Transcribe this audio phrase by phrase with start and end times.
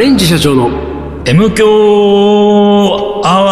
[0.00, 0.70] レンジ社長の
[1.26, 3.50] M 強アワ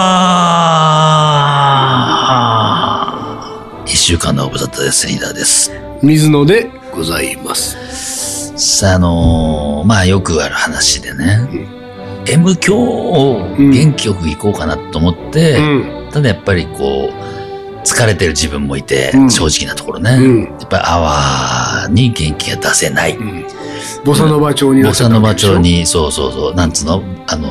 [3.84, 5.06] ー一週間のご無沙汰です。
[5.06, 5.70] リーダーです。
[6.02, 8.55] 水野でございます。
[8.56, 11.46] さあ、あのーまあよくある話でね、
[12.27, 16.10] M 強を元気よく行こうかなと思って、うん。
[16.10, 17.15] ただやっぱりこう、
[17.83, 23.19] 疲れてる自分もいて、うん正直なところね、うんやっぱりアワーに元気が出せない。
[23.19, 23.45] うん。
[24.05, 25.80] ボサノバ町になボサノバったわけでしょ町。
[25.80, 27.02] に、そうそうそう、なんつうの？
[27.27, 27.48] あの、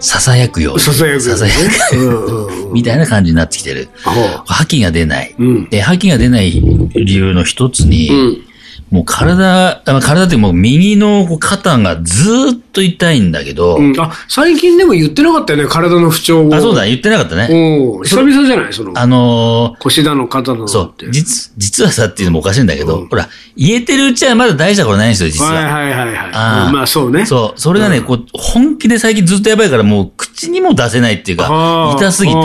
[0.00, 0.80] 囁くように。
[0.80, 1.52] ささやくよねささや
[1.90, 2.72] くうんうんうん。
[2.72, 3.90] みたいな感じになってきてる。
[4.04, 4.10] ほ
[4.46, 5.34] 覇気が出ない。
[5.70, 6.52] で、覇気が出ない
[6.94, 8.44] 理由の一つに、うん。
[8.90, 14.00] もう体、あ体ってもう右の肩がずーっと痛いんだけど、うん。
[14.00, 16.54] あ、最近でも言ってなかったよね、体の不調を。
[16.54, 17.48] あ、そうだ、言ってなかったね。
[17.52, 18.72] お久々じゃない？
[18.72, 20.82] その、あの腰だの肩だのーそ。
[20.82, 25.52] う、実、実はさっていうのもおかしいんだけど、うんほら、言えてるうちはまだ大したことないんですよ、実は。
[25.52, 26.30] はいはいはいはい。
[26.32, 27.26] あーうんまあそうね。
[27.26, 32.38] そう、それがね、うんこう、本気で最近ずっとやばいから、もう口にも出せないっていうか痛すぎて。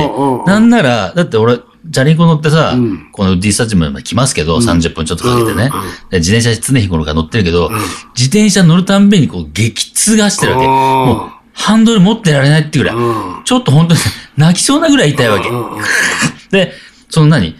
[0.45, 1.57] なんなら、だって俺、
[1.91, 3.09] チャリンコ乗ってさ、うん。
[3.11, 5.69] このディスタッチまで来ますけど、30分ちょっとかけてね。
[6.11, 7.73] うん自転車常日頃から乗ってるけど、ん。
[8.15, 10.67] 自転車乗るたんびにこう、激痛がしてるわけ。
[10.67, 12.95] もう、ハンドル持ってられないってぐらい。
[12.95, 12.99] う
[13.41, 13.43] ん。
[13.43, 13.99] ちょっと本当に
[14.37, 15.49] 泣きそうなぐらい痛いわけ。
[15.49, 15.83] うんうん
[16.51, 16.73] で、
[17.09, 17.55] その何？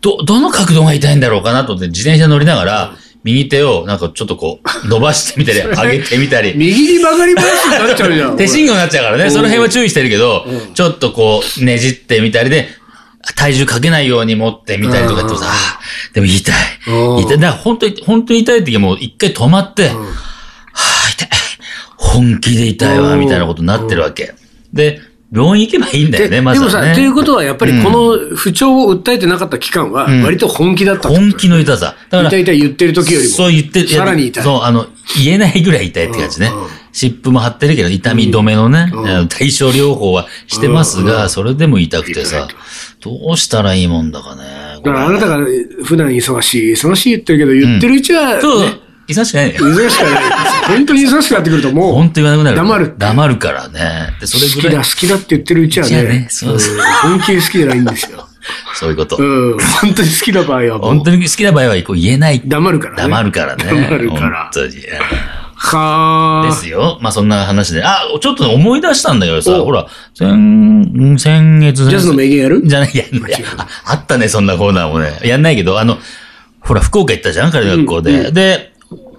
[0.00, 6.52] ど、どの角度が痛いんだろうかなと思って自転車乗りながら、右手をなんかちょっとこう、伸ばしてみたり、上げてみたり。
[6.54, 8.36] 右に曲がりますになっちゃうじゃん。
[8.38, 12.68] 手信号になっちゃうからね、うんその辺は注意してるけど、ちょっとこう、ねじってみたりで、
[13.36, 15.46] 体重かけないように持ってみたりとかってさ、
[16.12, 16.54] でも痛い。
[16.88, 17.38] うん痛い。
[17.38, 19.94] だから本当に、本当に痛い時はもう一回止まって、は
[20.72, 21.28] あ、痛い。
[21.96, 24.34] 本気で痛いわ、うんみたいなことになってるわけ。
[24.72, 25.00] で、
[25.32, 26.72] 病院行けばいいんだよね、でまずはね。
[26.72, 31.96] でもさ、ということはやっぱりこの不調を訴えてなかった期間は、ん割と本気だった本気の痛さ。
[32.10, 33.34] だから痛い痛い言ってる時よりも。
[33.34, 33.88] そう言ってる。
[33.88, 34.44] さらに痛い。
[34.44, 34.86] そう、あの、
[35.22, 36.68] 言えないぐらい痛いって感じねうんうん。
[36.94, 42.48] 湿布も貼ってるけど、痛み止めのね、うん対症療法はしてますが、それでも痛くて痛さい、
[43.02, 44.42] どうしたらいいもんだかね。
[44.76, 45.38] だからあなたが
[45.84, 49.58] 普段忙しい、忙しい言ってるけど、言ってるうちは、ね、そう、忙しくないね。
[49.58, 50.22] 忙しくない。
[50.68, 52.56] 本当に忙しくなってくるともう、本当言わなくなる。
[52.56, 54.16] 黙る黙るからね。
[54.20, 56.58] で、それ好きだ、ぐらい好、きだって言ってるうちはねね、そう
[57.02, 58.28] 本気で好きじゃないんですよ。
[58.74, 59.54] そういうことう。
[59.54, 62.42] ん、本当に好きな場合は本当に好きな場合はこう言えない。
[62.44, 63.02] 黙るからね。
[63.02, 63.64] 黙るからね。
[63.64, 64.76] 黙るから本当に。
[65.64, 66.46] はあ。
[66.46, 66.98] ですよ。
[67.00, 67.82] まあそんな話で。
[67.84, 69.64] あ、ちょっとね思い出したんだけどさ、お。
[69.64, 71.88] ほら、先、先月。
[71.88, 72.62] ジャズの名言やる？
[72.66, 73.44] じゃない、やんない。
[73.56, 75.20] ああったね、そんなコーナーもね。
[75.24, 75.98] やんないけど、あの、
[76.60, 78.10] ほら、福岡行ったじゃん彼学校で。
[78.12, 78.72] うんうで、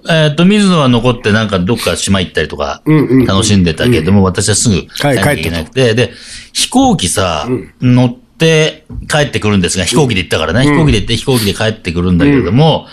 [0.08, 2.84] えっ、と、水野は残ってなんかどっか島行ったりとか
[3.28, 6.12] 楽しんでたけども、私はすぐ帰らなきゃいけなくて、で、
[6.54, 7.48] 飛行機さ、
[7.82, 12.86] 乗って帰ってくるんですが、飛行機で行ったからね、飛行機で行って飛行機で帰ってくるんだけれども、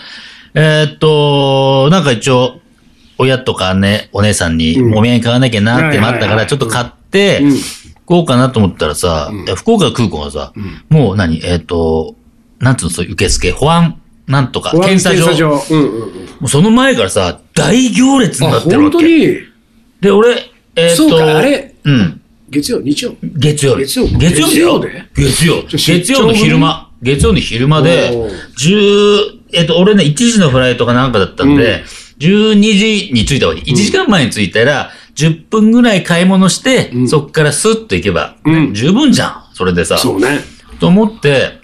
[0.55, 2.59] えっと、なんか一応、
[3.17, 7.41] 親とかね、お姉さんにお土産買わなきゃなって待ったから、ちょっと買って、
[8.05, 10.53] こうかなと思ったらさ、福岡空港がさ、
[10.89, 12.15] もう何えっ、と、
[12.59, 15.49] なんつうの、そういう受付、保安、なんとか、検査場。
[15.49, 15.61] も
[16.43, 18.97] うその前からさ、大行列になあ、ってるわけ。
[18.97, 19.37] 本当に、
[20.01, 21.75] で、俺、えっ、と、そうかあれ？
[21.83, 22.21] うん。
[22.49, 23.15] 月曜、日曜？
[23.21, 23.81] 月曜日。
[23.81, 25.05] 月曜月曜月曜で？
[25.15, 25.63] 月曜。
[25.67, 26.89] 月曜の昼間。
[27.01, 31.83] 月曜の昼間でおー、10、えっ、と、俺ね、1時のフライトかなんかだったんで、
[32.23, 33.61] 12時に着いたわけ。
[33.61, 39.43] 1時間前に着いたら、10分ぐらい買い物して、そっからスッと行けば、うん十分じゃん。
[39.53, 39.97] それでさ。
[39.97, 40.39] そうね。
[40.79, 41.59] と思って、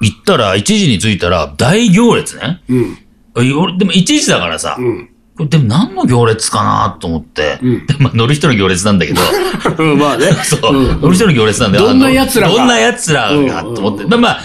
[0.00, 2.62] 行ったら、1時に着いたら、大行列ね。
[2.68, 2.98] うん。
[3.36, 5.10] 俺でも1時だからさ、うん。
[5.48, 9.20] でも何の行列かなと思って、うんで まあ、乗る人の行列なんだけど、
[9.96, 10.32] まあね。
[10.44, 11.88] そう、ん乗る人の行列なんだよ。
[11.88, 14.04] どんな奴らがどんな奴らが、と思って。
[14.04, 14.40] うんまあまあ、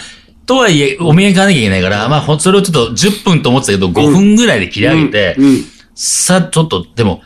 [0.49, 5.63] とはいえ、お土産買わなきゃいけないから、まあ、ほそれをちょっと10分と思ってたけど、5分ぐらいで切り上げて、うん。
[5.93, 7.21] さ、ちょっと、でも、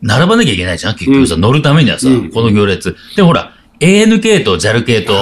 [0.00, 2.30] 並ばなきゃいけないじゃん結局さ、乗るためにはさ、うん。
[2.30, 2.96] この行列。
[3.16, 5.12] で、ほら、AN 系と JAL 系と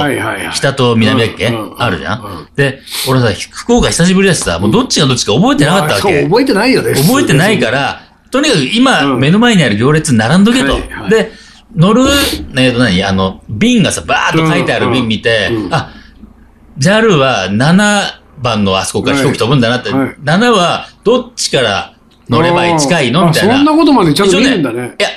[0.52, 1.48] 北と南だっけ、
[1.78, 2.48] あるじゃん、うん。
[2.54, 6.22] で、俺さ、福岡久しぶりだしさ、もうどっちがどっちか覚えてなかったわけ。
[6.22, 6.94] 覚えてないよね。
[6.94, 9.18] 覚えてないから、とにかく今、うん。
[9.18, 10.78] 目の前にある行列並んどけと。
[11.08, 11.32] で、
[11.74, 12.04] 乗る、
[12.56, 13.02] えっと何？
[13.02, 15.90] あの、瓶がさ、バーっと書いてある瓶見て、あ、
[16.78, 21.94] JAL は7番のあそこから飛行機飛ぶんだなって、はいはい7はどっちから
[22.28, 23.24] 乗れば近いの？
[23.24, 23.56] あみたいな。
[23.56, 24.96] そんなことまでちゃんと見るんだね。
[24.98, 25.08] いや、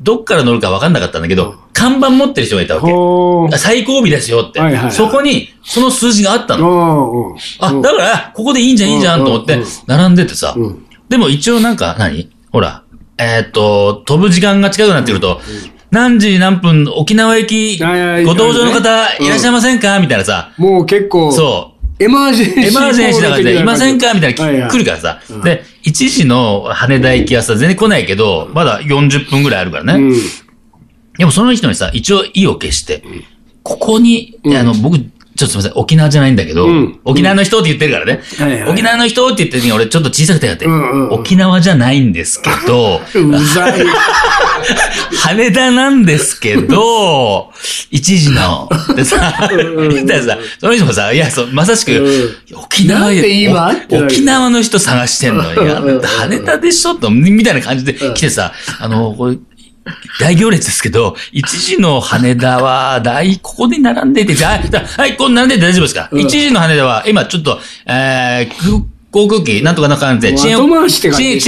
[0.00, 3.58] どっから乗るか分かんなかったんだけど、看板持ってる人がいたわけ。
[3.58, 4.60] 最後尾ですよって。
[4.60, 7.36] はいはいはいそこに、その数字があったの。
[7.58, 10.54] あ、あだから、ここでいいんじゃん、いいんじゃんと思って並んでてさ。
[10.56, 12.84] うんでも一応なんか何、ほら、
[13.16, 15.40] えーっと、飛ぶ時間が近くなってくると、
[15.90, 19.26] 何時何分、沖縄駅、ご搭乗の方うん。
[19.26, 19.98] いらっしゃいませんか？
[20.00, 22.04] みたいなさ、もう結構、そう。
[22.04, 22.68] エマージェンシー。
[22.68, 24.14] エマージェンシーだからいませんか？
[24.14, 25.20] みたいな来るからさ。
[25.42, 30.14] で、1時の羽田行きはさ、全然来ないけど、まだ40分ぐらいあるからね。
[31.16, 33.02] でもその人にさ、一応意を消して、
[33.62, 34.98] ここに、あの、僕、
[35.38, 38.20] ちょっとすみません、沖縄じゃないんだけど、うん、沖縄の人って言ってるからね。
[38.38, 43.84] はいはい、沖縄の人って言ってる時に俺ちょっと小さくてやって、うんうん、沖縄じゃないんですけど、うざい。
[45.22, 47.52] 羽田なんですけど、
[47.92, 48.68] 一時の。
[48.96, 53.70] でさ、言ったらさ、その人もさ、いや、そう、まさしく、うん、沖縄今？
[53.90, 55.44] 沖縄の人探してんの。
[55.54, 55.80] いや、
[56.18, 56.96] 羽田でしょ？
[56.96, 59.38] と、みたいな感じで来てさ、あの、これ、
[60.18, 70.70] 大行列ですけど、一時の羽田は、大、ここで並んでて、はい、はい、ここ並んでて大丈夫ですか、うん、一時の羽田は、今ちょっと、えー、航空機、なんとかな感じで、遅延、遅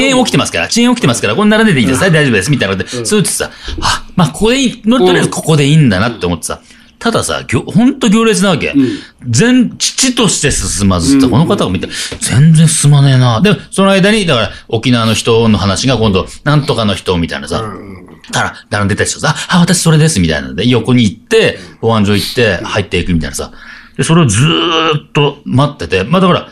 [0.02, 3.50] 延、起きてますから、遅延起きてますから、ここに並んでていいです、うん、大丈夫です、みたいなので、うん、そうってさ、
[3.80, 6.60] あ、まあ、ここでいい、とりあえずここでいいんだなって思ってさ、
[7.00, 8.74] たださ、ほんと行列なわけ。
[8.76, 11.88] うん、全、父として進まずって、この方が見て、
[12.20, 13.40] 全然進まねえな。
[13.40, 17.64] で、その間に、だから、沖縄の人の話が今度、なんとかの人みたいなさ、
[18.30, 23.52] たら、並んでた人さ、あ、私それです、みたいなので、横に行って、保安所行って、入っていくみたいなさ。
[23.96, 26.48] で、それをずーっと待ってて、まあだから、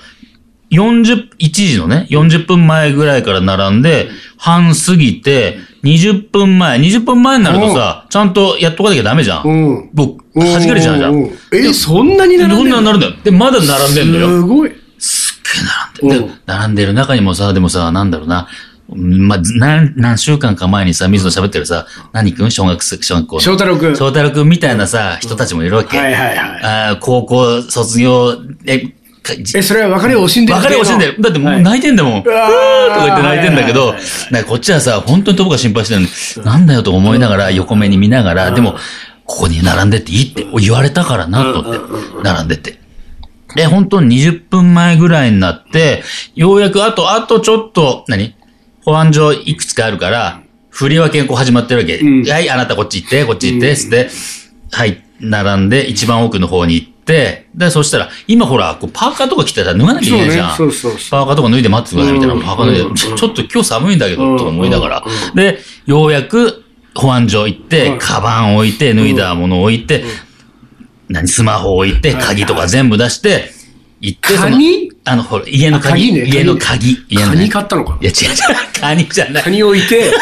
[0.71, 9.43] 40、1時のね、40分前ぐらいから並んで、半過ぎて、20分前、20分前になるとさ、ちゃんとやっとかなきゃダメじゃん。
[9.45, 9.51] う
[9.85, 9.91] ん。
[9.95, 11.31] 僕、弾かれちゃうじゃん。
[11.53, 12.75] え、そんなに並んでんの？
[12.75, 14.29] そんなに並んでんで、まだ並んでんのよ。
[14.29, 14.73] すごい。
[14.99, 16.41] すっげえ並んでる。
[16.45, 18.49] 並んでる中にもさ、でもさ、なんだろうな。
[18.89, 22.51] まあ、何、何週間か前にさ、水野喋ってるさ、何君？
[22.51, 23.41] 小学生、小学校。
[23.41, 23.95] 翔太郎君。
[23.95, 25.99] 翔太郎君みたいなさ、人たちもいるわけ。
[25.99, 26.63] はいはいはい。
[26.93, 28.95] あ高校卒業、え、
[29.55, 31.21] え、それは別れを惜しんでる別れを惜しんでる。
[31.21, 32.13] だってもう泣いてんだもん。
[32.13, 33.95] うわーとか言って泣いてんだけど、
[34.49, 38.77] こっちはさ、本当にとこが心配してるのに、なんだよと思いながら、横目に見ながら、でも、
[39.27, 41.79] ここに並んでっていいって言われたからな、とって、
[42.25, 42.81] 並んでって。
[43.55, 46.03] で、本当に20分前ぐらいになって、
[46.35, 48.35] ようやくあと、あとちょっと、何？
[48.89, 50.41] 保安上いくつかあるから、
[50.71, 51.99] 振り分けがこう始まってるわけ。
[51.99, 54.09] うん、はい、あなたこっち行って、こっち行って、つって、
[54.71, 60.57] はい、並んで一番奥の方に行って、で、そしたら、今ほら、こうパーカーとか着てたら脱がなきゃいけないじゃん。
[60.57, 65.05] そうね、そうそうパーカーとか脱いで待ってくださいみたいな、パーカー脱いで、ちょっと今日寒いんだけど、と思いながら。
[65.35, 66.65] で、ようやく
[66.95, 70.03] 保安所行って、カバン置いて、脱いだものを置いて、
[71.11, 73.51] 何、スマホ置いて、鍵とか全部出して、
[74.01, 74.59] 行って、その、
[75.11, 76.99] あの、ほら、家の鍵、家の鍵。
[77.09, 78.37] 家の鍵買ったのかいや、違う違う。
[78.81, 79.43] カニじゃない。
[79.43, 80.13] カニ置いて、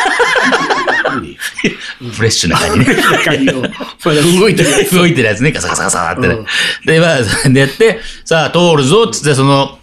[2.12, 2.86] フレッシュなカニね。
[3.24, 3.62] カニを。
[4.40, 4.94] 動いてるやつ。
[4.94, 6.36] 動いてるやつね、ガサガサガサってね。
[6.86, 9.78] で、まあ、でやって、さあ、通るぞ、つって、その、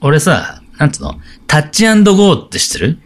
[0.00, 1.20] 俺さ、なんつうの？
[1.46, 2.98] タッチゴーって知ってる？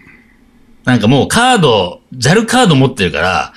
[0.85, 3.53] なんかもうカード、JAL カード持ってるから、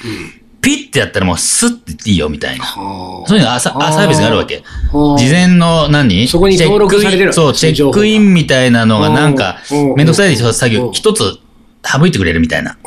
[0.64, 2.66] ピッてやったらもうスッていいよみたいな。
[2.66, 4.64] そういうのサービスがあるわけ。
[4.92, 6.26] 事前の何？
[6.28, 9.58] そこに登録されてるそう、チェックインみたいなのがなんか、
[9.98, 11.38] めんどくさい作業一つ
[11.86, 12.78] 省いてくれるみたいな。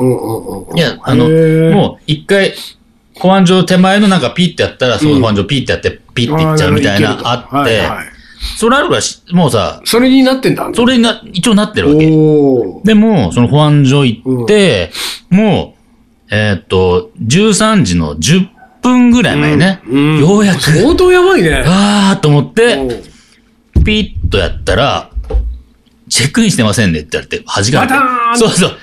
[0.75, 1.29] いや、あの、
[1.71, 2.55] もう一回、
[3.13, 7.83] 保安上手前のなんかピッてやったら、その保安上ピッてやって、ピッていっちゃうみたいなあって、
[8.57, 9.01] それあるから
[9.35, 10.67] もうさ、それになってんだ。
[10.73, 12.07] それにな、一応なってるわけ。
[12.85, 14.91] でも、その保安所行って、
[15.29, 15.76] もう、
[16.29, 18.47] えー、っと、13時の10
[18.81, 19.81] 分ぐらい前ね。
[19.87, 20.61] うんうん、ようやく。
[20.61, 21.63] 相当やばいね。
[21.65, 23.01] あーと思って、
[23.85, 25.11] ピッとやったら、
[26.09, 27.95] チェックインしてませんねって言われて、弾か
[28.33, 28.39] れて。
[28.39, 28.77] そうそう。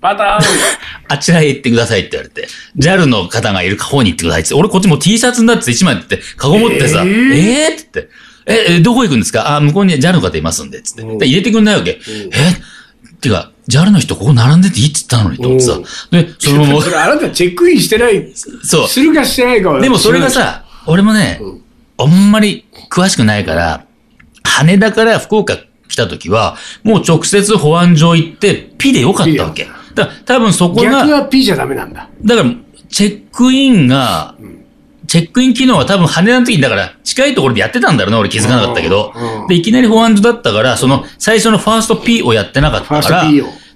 [0.00, 0.40] パターン
[1.08, 4.54] あちらへ行ってくださいって言われて、JAL の方がいる方に行ってくださいって。
[4.54, 8.08] 俺こっちも T シャツになって1枚って、カゴ持ってさ、えー、えー、って
[8.46, 9.56] 言って、え、どこ行くんですか？
[9.56, 11.02] あ、向こうに JAL の方いますんで、つって。
[11.26, 12.00] 入れてくんないわけ。
[12.32, 12.50] え
[13.12, 15.78] ってか、JAL の人ここ並んでていいって言ったのにと思ってさ。
[16.10, 16.82] で、そのまま。
[16.82, 18.26] それあなたチェックインしてない。
[18.62, 18.88] そう。
[18.88, 19.80] するかしてないかは。
[19.80, 21.40] でもそれがさ、俺もね、
[21.96, 23.84] あんまり詳しくないから、
[24.42, 25.56] 羽田から福岡
[25.88, 29.68] 来た時は、もう直接保安所行って、ピでよかったわけ。
[29.94, 30.82] だ多分そこが。
[30.82, 32.08] 逆はピじゃダメなんだ。
[32.24, 32.50] だから、
[32.88, 34.34] チェックインが、
[35.06, 39.12] チェックイン機能は多分羽田の時に、だから近いところでやってたんだろうな、俺気づかなかったけど。
[39.48, 43.24] で、いきなり保安所だったから、その最初のファースト P をやってなかったから、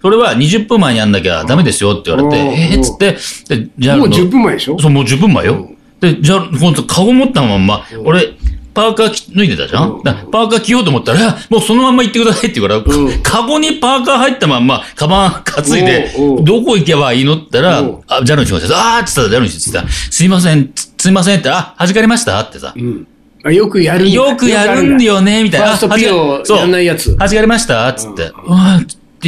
[0.04, 3.12] それは20分前にやんなきゃダメですよって言われて、えー、っつって、
[3.56, 3.96] で、じゃあ。
[3.96, 4.78] もう10分前でしょ？
[4.78, 5.70] そう、もう10分前よ。
[5.98, 8.34] で、じゃあ、ほんと、カゴ持ったまんま、俺、
[8.74, 19.88] パーカー脱いでたじゃん、うん、パーカー着ようと思ったら、もうそのまんま行ってくださいって言うから、うん、カゴにパーカー入ったまんま、カバン 担いで、どこ行けばいいのって言ったら、あ、ジャルの人がさ、あーって言ったら、ジャルの人って言った。
[19.88, 22.38] ら、すいません、すいませんって、あ、弾かれました？
[22.40, 22.74] ってさ。
[22.76, 23.06] うん。
[23.54, 25.66] よくやるよくやるんだよね、みたいな。
[25.68, 27.16] ファーストピをやんないやつ。
[27.16, 27.90] 弾かれました？
[27.92, 28.32] つって。
[28.46, 28.80] うわ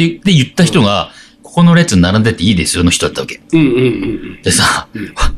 [0.05, 1.11] って言った人が、
[1.43, 3.41] ここの列に並んでていいですよの人だったわけ。
[3.53, 3.69] うんうんう
[4.39, 4.41] ん。
[4.43, 4.87] でさ、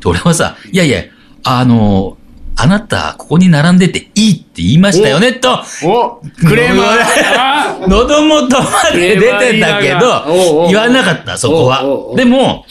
[0.06, 1.04] 俺はさ、いやいや、
[1.44, 2.18] あの、
[2.56, 5.64] あなた、ここに並んでていいって言いましたよね、と。
[5.84, 7.88] おクレーマー。
[7.88, 11.84] 喉元まで出てたけど、言わなかった、そこは。
[12.18, 12.66] でも、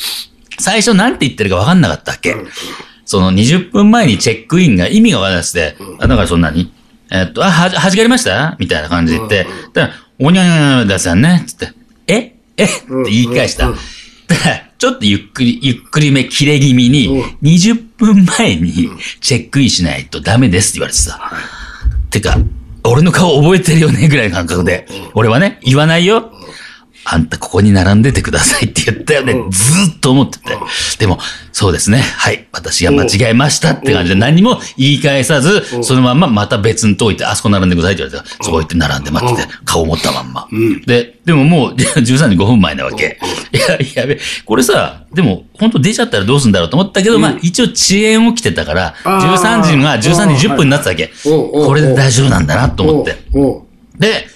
[0.59, 2.37] 最初なんて言ってるか分かんなかったっけ、
[3.07, 6.71] その20分前にチェックインが意味が分からなくて、だからそんなに
[7.11, 8.57] えっと、あ、は、はじかりました？
[8.59, 11.73] みたいな感じで言って、だから、おにゃにゃにゃださんね、つって、
[12.09, 13.73] ええって言い返した。
[14.79, 21.21] ちょっとゆっくり、ゆっくりめ、切れ気味に、20分前にチェックインしないとダメですって言われてさ。
[22.11, 22.39] てか、
[22.85, 24.87] 俺の顔覚えてるよねぐらいの感覚で。
[25.15, 26.33] 俺はね、言わないよ。
[27.05, 29.35] あんたここに並んでてくださいって言ったよね。
[29.51, 30.59] ずっと思ってて。
[30.99, 31.19] でも、
[31.53, 31.99] そうですね。
[32.01, 32.47] はい。
[32.53, 40.49] 私が間違えましたって感じで何も言い返さず、そのまんままた別に解いて、あそこ並んでくださいって言われたそこ行って並んで待ってて、顔持ったまんま。
[40.87, 43.19] で、でももう13時5分前なわけ。
[43.53, 43.57] い
[43.97, 51.11] や、やべ、これさ、でも本当出ちゃったらどうすんだろうと思ったけど、まあ一応遅延起きてたから、13時が13時10分になってたわけ。
[51.25, 53.17] これで大丈夫なんだなと思って。
[53.99, 54.29] で、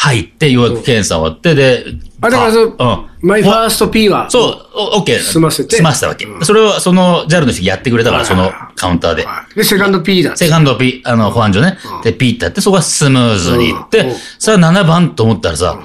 [0.00, 1.84] 入って、ようやく検査終わって、で、
[2.20, 2.72] あ、だからそ、うん。
[3.20, 4.30] マイファースト P は。
[4.30, 5.18] そう、オッケー。
[5.18, 5.74] 済ませて。
[5.74, 6.24] 済ませたわけ。
[6.42, 9.26] それを、その JAL の人やってくれたから、そのカウンターで。
[9.56, 10.36] で、セカンド P だ。
[10.36, 11.78] セカンド P、あの、保安所ね。
[12.04, 15.80] で、P ってやって、そこはスムーズにいって、さあ7番と思ったらさ、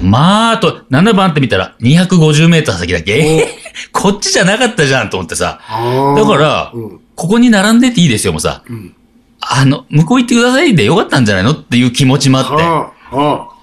[0.00, 3.48] まあ、と、7番って見たら250メーター先だっけえ
[3.92, 5.60] こっちじゃなかったじゃんと思ってさ。
[6.16, 6.72] だから、
[7.16, 8.62] ここに並んでていいですよ、もうさ。
[9.40, 12.98] あの、向こう行ってくださいでよかったんじゃないのっていう気持ちもあって。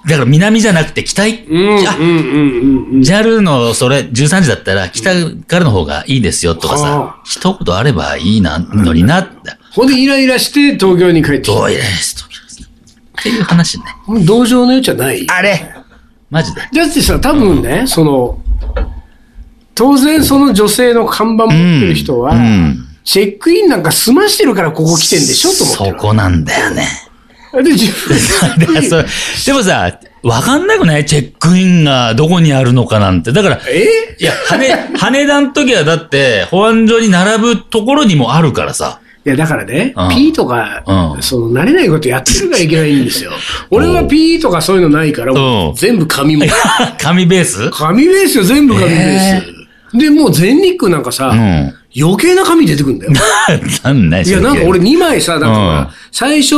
[0.07, 1.45] だから南じゃなくて北行っ
[1.81, 5.11] ちゃ、JAL のそれ13時だったら北
[5.47, 9.51] からの方がいいですよとかさ、一言あればいいな、のになって。
[9.71, 11.69] ほんでイライラして東京に帰ってきた。
[11.69, 13.85] イライラして東京っていう話ね。
[14.25, 15.27] 同情の余地はない。
[15.29, 15.73] あれ
[16.29, 16.61] マジで。
[16.61, 18.39] だってさ、多分ね、その、
[19.73, 22.35] 当然その女性の看板持ってる人は、
[23.03, 26.87] チェックインなんか済ましてるからここ来てんでしょと思ってそこなんだよね。
[27.63, 28.65] で、自分で。
[29.45, 31.05] でもさ、わかんなくない？
[31.05, 33.31] チェックインがどこにあるのかなんて。
[33.31, 34.15] だから、え？
[34.19, 38.99] いや、羽、 羽田の時はだって、保安所に並ぶところにもあるからさ。
[39.25, 40.83] いや、だからね、うん、P とか、
[41.15, 43.31] うん、その、慣れないことやってるからいけないんですよ。
[43.71, 46.45] 俺は P とかそういうのないから、うん、全部紙も。
[46.99, 47.69] 紙ベース？
[47.71, 48.99] 紙ベースよ、全部紙ベース。
[49.03, 49.43] え。
[49.95, 51.31] ー、で、もう全日空なんかさ、
[51.99, 53.13] 余計な紙出てくんだよ。
[53.83, 56.55] なんないいや、なんか俺2枚さ、だから、最初、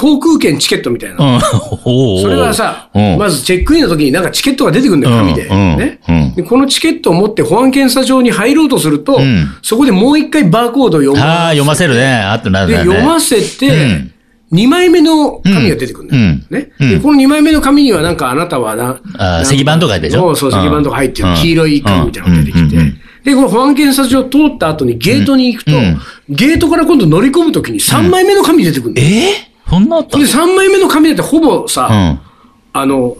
[0.00, 1.34] 航空券チケットみたいな。
[1.34, 1.40] うん、
[2.22, 2.88] それはさ、
[3.18, 5.44] まずチェックインの時になんかチケットが出てくるんだよ、紙で。
[5.48, 5.98] ね。
[6.36, 6.42] で。
[6.42, 9.20] このチケットを持って保安検査場に入ろうとすると、
[9.62, 12.14] そこでもう一回バーコードを読まあ読ませるね。
[12.14, 12.78] あとなるね。
[12.78, 14.10] で、読ませて、
[14.52, 16.22] 2枚目の紙が出てくるんだよ。
[16.50, 16.70] ね。
[16.80, 20.34] で、この2枚目の紙にはなんかあなたはな、あ石板とかでしょ？
[20.34, 21.28] そう、石板とか入ってる。
[21.36, 22.76] 黄色い紙みたいなのが出てきて。
[23.24, 25.72] で、この保安検査場通った後にゲートに行くと、
[26.30, 29.08] ゲートから今度乗り込むときに3枚目の紙出てくるんだよ。
[29.10, 29.49] え？
[29.70, 32.20] そんなあったで、3枚目の紙だってほぼさ、うん、
[32.72, 33.16] あの、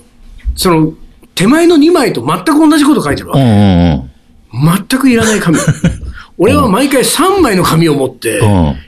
[0.57, 0.93] その、
[1.37, 3.41] 手前の2枚と全く同じこと書いてるわけ。
[3.41, 4.11] うんうん
[4.69, 5.57] うん、全くいらない紙。
[6.37, 8.41] 俺は毎回3枚の紙を持って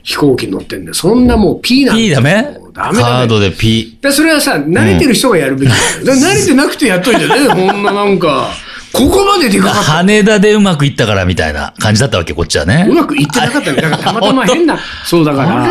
[0.02, 0.94] 飛行機に乗ってんだよ。
[0.94, 3.98] そんなもう P なんだ P ダメダメカードで P。
[4.10, 6.18] それはさ、慣れてる人がやるべきだよ。
[6.18, 8.48] 慣れてなくてやっといてね、 こんななんか。
[8.92, 9.80] ここまででかかった。
[9.82, 12.86] 羽田でうまくいったからみたいな感じだったわけ、こっちはね。
[12.88, 13.82] うまくいってなかったんだ。
[13.82, 14.78] だからたまたま変な。
[15.04, 15.68] そうだから。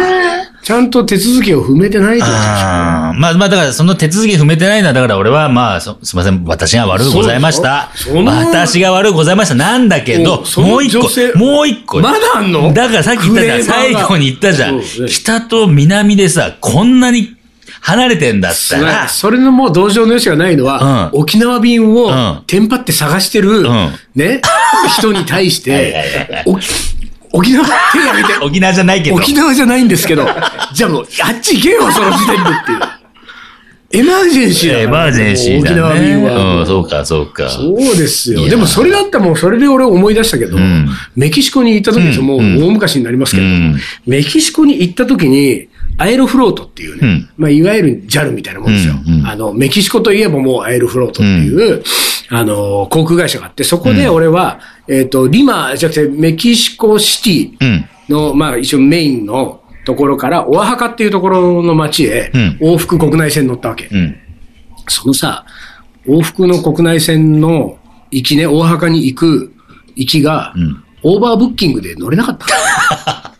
[0.63, 7.89] ちゃんと手続きを踏めてないあまあまあだからその手続き踏めてないのは、だから俺はまあすみません、私が悪くございました。
[8.13, 9.55] 私が悪くございました。
[9.55, 11.99] なんだけど、もう一個、もう一個。
[11.99, 12.71] まだあんの？
[12.73, 14.81] だからさっき言ったじゃん、最後に言ったじゃん。
[15.07, 17.35] 北と南でさ、こんなに
[17.81, 19.07] 離れてんだったら。
[19.07, 24.41] それのもう同情の余地がないのは、うん、沖縄便をテンパって探してる、うん、ね、
[24.97, 26.45] 人に対して、
[27.33, 28.39] 沖縄、手挙げて。
[28.39, 29.15] 沖縄じゃないけど。
[29.15, 30.27] 沖縄じゃないんですけど。
[30.73, 33.01] じゃあもう、あっち行けよ、その時点でっていう。
[33.93, 36.59] エマージェンシーだエマージェンシーだ、ね、沖縄便は。
[36.61, 37.49] うん、そうか、そうか。
[37.49, 38.47] そうですよ。
[38.47, 48.93] でもそれだったらもう、それで俺思い出したけど、うん、メキシコに行った時ですもう大昔になりますけど、うん、メキシコに行った時に、アエロフロートっていうね、うん、まあ、いわゆる JAL みたいなもんですよ。
[49.25, 51.83] あの、メキシコといえばもうアエロフロートっていう、
[52.33, 63.89] あの、航空会社があって、そこで俺は、えっ、ー、と、リマじゃなくてメキシコシティの、まあ、一応メインのところから、オアハカっていうところの街へ、往復国内線乗ったわけ。
[64.87, 65.45] そのさ、
[66.07, 67.77] 往復の国内線の
[68.11, 69.53] 行きね、大墓に行く
[69.97, 70.53] 行きが、
[71.03, 72.45] オーバーブッキングで乗れなかった。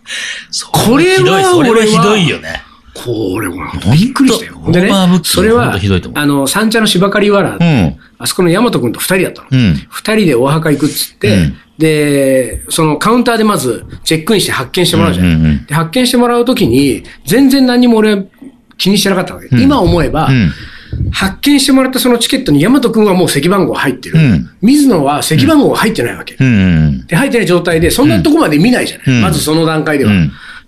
[0.69, 2.62] これは、俺はひどいよね。
[3.03, 4.62] これは、びっくりしたよ。
[4.72, 4.89] でね、
[5.24, 5.75] それは、
[6.13, 9.48] あの、三茶の芝刈りわら、うん、あそこの大和くんと二人だったの。
[9.50, 18.27] 二、うん、人でお墓行くっつって、うん、で、そのカウンターでまずチェックインして発見してもらうじゃんで発見してもらうときに、全然何も俺
[18.77, 19.48] 気にしてなかったわけ。
[19.48, 20.51] うん、今思えば、うん
[21.12, 24.20] 発見してもらったそのチケットに大和くんはもう席番号入ってる。
[24.20, 26.36] うん、水野は席番号入ってないわけ。
[26.39, 29.08] うん、で、入ってない状態で、そんなとこまで見ないじゃない。
[29.08, 30.12] うん、まずその段階では。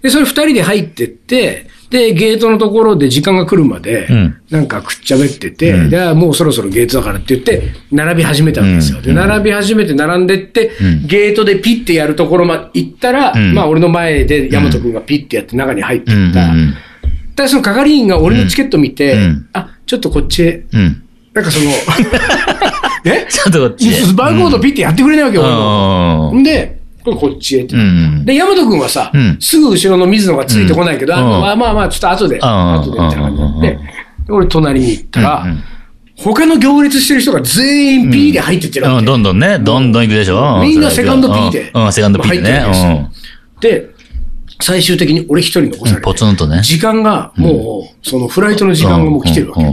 [0.02, 4.07] で、それ二人で入ってって、で、ゲートのところで時間が来るまで、
[4.50, 9.00] なんかくっちゃべってて、うん、で、もうそろそろゲートだからって言って、並び始めたわけですよ。
[9.00, 10.71] で、並び始めて並んでって、
[11.05, 16.51] ゲートでピッてやるところまで行ったら、まあ俺の前で大和くんがピッてやって中に入っていった。
[17.35, 19.15] だその係員が俺のチケット見て、
[19.53, 20.65] あ、ちょっとこっちへ。
[20.73, 21.03] うん。
[21.33, 21.65] なんかその、
[23.05, 23.27] え？
[23.29, 23.91] ちょっとこっちへ。
[24.15, 26.43] バーコードピッてやってくれないわけよ、俺ん。
[26.43, 27.75] で、こっちへって。
[28.25, 33.79] で、ヤマト君はさ、すぐ後ろの水野がついてこないけど、まあまあまあ、ちょっと後で、後でみたいな感じになって、
[34.29, 35.45] 俺隣に行ったら、
[36.15, 39.05] 他の行列してる人が全員 P で入ってってるわけ。
[39.05, 40.62] どんどんね、どんどん行くでしょ。
[40.62, 41.72] みんなセカンド P で。
[41.74, 43.10] うん、セカンド P でね。
[43.60, 43.89] で、
[44.62, 46.62] 最終的に俺一人残されて、ポツンとね。
[46.62, 49.63] 時間がもう、そのフライトの時間がもう来てるわけ。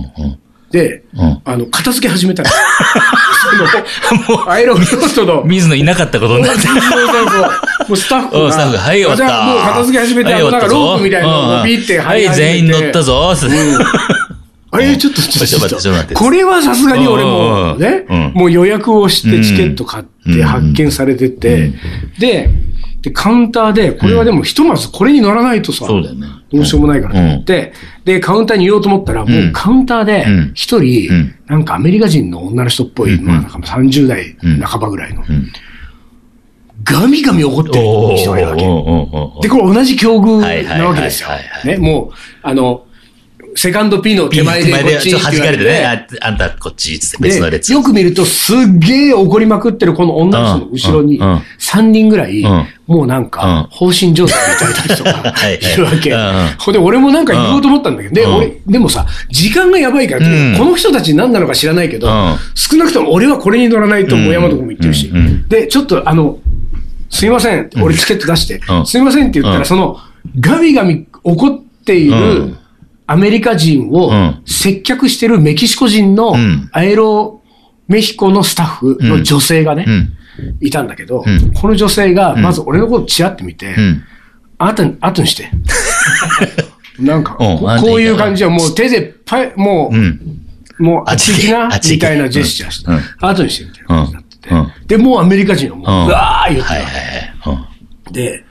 [0.71, 1.03] で、
[1.45, 5.43] あの、片付け始めたら、その、 もう、アイロフロストの。
[5.45, 6.69] 水野いなかったことになって。
[6.69, 6.75] も
[7.95, 8.53] うスタッフが。
[8.53, 9.17] スタッフが、はい、終わった。
[9.17, 13.35] じゃあもう片付け始めて、あの、なんかロープみたいなのをビって、はい、全員乗ったぞ。
[14.73, 21.73] あれ、ちょっと、ちょっと、ちょっと、これはさすがに俺も、ね、もう予約をしてチケット買って発見されてて、
[22.21, 22.49] で、
[23.03, 26.27] で、カウンターで、これはでもひとまずこれに乗らないとさ、そうだよね。
[26.53, 27.73] どうしようもないからと思って、
[28.05, 31.09] で、カウンターに言おうと思ったら、もうカウンターで、一人、
[31.47, 35.23] なんかアメリカ人の女の人っぽい、まあなんか30代半ばぐらいの、
[36.83, 38.63] ガミガミ怒ってる人がいるわけ。
[39.43, 40.41] で、これ同じ境遇
[40.79, 41.29] なわけですよ。
[41.65, 42.85] ね、もう、あの、
[43.57, 47.73] セカンド P の手前でこっちに弾かれてね、あんたこっち、別の列。
[47.73, 51.21] よく見るとすっげえ怒りまくってるこの女の人の後ろに、
[51.59, 52.43] 3人ぐらい、
[52.87, 55.35] もうなんか、放心状態みたいな人が
[55.75, 56.15] いるわけ。
[56.59, 60.21] ほんで、俺もなんか言おうと思ったんだけど、で、俺、でもさ、時間がやばいから、
[60.57, 62.09] この人たち何なのか知らないけど、
[62.55, 65.11] 少なくとも俺はこれに乗らないと、もう山とこも言ってるし。
[65.49, 66.39] で、ちょっとあの、
[67.11, 69.99] すいません、俺チケット出して、すいませんって言ったら、その、
[70.39, 72.55] ガミガミ怒っている、
[73.11, 74.13] アメリカ人を
[74.47, 76.37] 接客してるメキシコ人の
[76.71, 77.43] アエロ
[77.89, 79.85] メヒコのスタッフの女性がね、
[80.61, 81.25] いたんだけど、
[81.61, 83.75] この女性がまず俺のことチラって見て、
[84.59, 85.51] あなた、後にして。
[87.03, 89.91] なんか、こういう感じはもう手でパイ、も
[90.79, 94.39] う、もう、あっち行きな、みたいなジェスチャーして、後にしてみたいな感じになって
[94.87, 94.97] て。
[94.97, 98.45] で、もうアメリカ人はもう、うわー言ってで、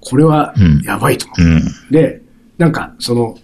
[0.00, 0.52] これは
[0.84, 1.92] やばいと思う。
[1.92, 2.22] で、
[2.58, 3.38] なんか、その、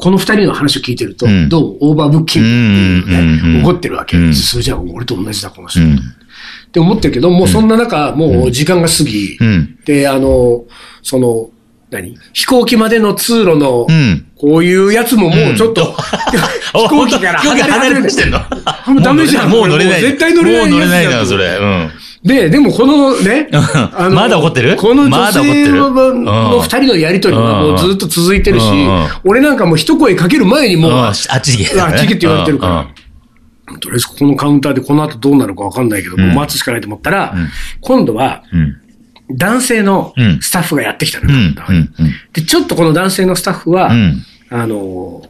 [0.00, 1.76] この二人の話を聞いてると、うん、どう？
[1.80, 4.16] オーバーブッキングっていうね、怒ってるわけ。
[4.16, 5.80] うん、それじゃあ俺と同じだ、この人。
[5.80, 9.38] って思ってるけど、もうそんな中、もう時間が過ぎ、
[9.84, 10.64] で、あの、
[11.02, 11.50] その、
[11.90, 12.16] 何？
[12.32, 13.86] 飛行機までの通路の、
[14.36, 15.94] こういうやつももうちょっと、
[16.72, 18.40] 飛行機から離れてんの
[19.02, 19.50] ダメじゃん。
[19.50, 20.00] もう乗れない。
[20.00, 20.70] 絶対乗れない。
[20.70, 21.58] もう乗れないな、それ。
[21.60, 21.90] うん
[22.22, 24.76] で、でもこのね、あのまだ怒ってる？
[24.76, 28.66] この女性の二人のやりとりがもうずっと続いてるし、
[29.24, 31.80] 俺なんかもう一声かける前にもう、あっち行け。
[31.80, 32.94] あっち行けって言われてるから。
[33.78, 37.34] とりあえずここのカウンターでこの後どうなるかわかんないけど、もう待つしかないと思ったら、
[37.80, 38.42] 今度は、
[39.30, 41.28] 男性のスタッフがやってきたの、
[42.32, 43.92] で、ちょっとこの男性のスタッフは、
[44.50, 45.22] あの、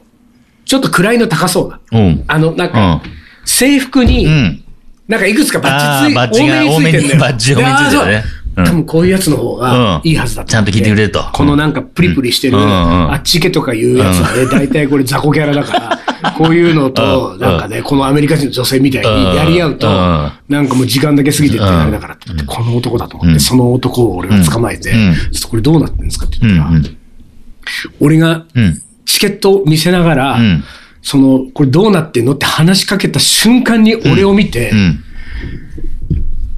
[0.64, 1.80] ちょっと位の高そうな。
[2.26, 3.02] あの、なんか、
[3.44, 4.64] 制服に、
[5.10, 5.70] なんかいくつかバ
[6.00, 8.24] ッジつい、多めに バッジ多めについてるね。
[8.54, 11.24] 多分こういうやつの方がいいはずだちゃんと聞いてくれると。
[11.32, 19.88] このなんかプリプリしてる、あっちけとかいうやつはね、大体これ雑魚キャラだから、 こういうのと、なんかね、このアメリカ人の女性みたいにやり合うと、
[20.48, 26.70] なんかもう時間だけ過ぎてってあれだからって、この男だと思って、その男を俺が捕まえて、ちょっとこれどうなってんですかって言ったら、
[27.98, 28.44] 俺が
[29.06, 30.38] チケットを見せながら、
[31.02, 34.72] その、これどうなってんのって話しかけた瞬間に俺を見て、